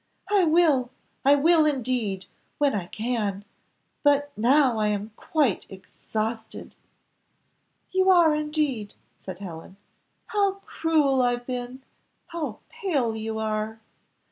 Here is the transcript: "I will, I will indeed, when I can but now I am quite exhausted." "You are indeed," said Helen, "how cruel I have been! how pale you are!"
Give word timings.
"I 0.31 0.45
will, 0.45 0.89
I 1.23 1.35
will 1.35 1.67
indeed, 1.67 2.25
when 2.57 2.73
I 2.73 2.87
can 2.87 3.45
but 4.01 4.31
now 4.35 4.79
I 4.79 4.87
am 4.87 5.11
quite 5.15 5.67
exhausted." 5.69 6.73
"You 7.91 8.09
are 8.09 8.33
indeed," 8.33 8.95
said 9.13 9.37
Helen, 9.37 9.77
"how 10.25 10.53
cruel 10.65 11.21
I 11.21 11.33
have 11.33 11.45
been! 11.45 11.83
how 12.29 12.61
pale 12.71 13.15
you 13.15 13.37
are!" 13.37 13.79